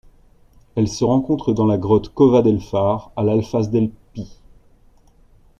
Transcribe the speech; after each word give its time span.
Elle 0.73 0.87
se 0.87 1.03
rencontre 1.03 1.53
dans 1.53 1.67
la 1.67 1.77
grotte 1.77 2.09
Cova 2.11 2.41
del 2.41 2.59
Far 2.59 3.11
à 3.15 3.21
L'Alfàs 3.23 3.69
del 3.69 3.91
Pi. 4.13 4.27